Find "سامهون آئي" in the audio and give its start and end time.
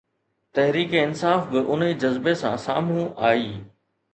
2.67-3.49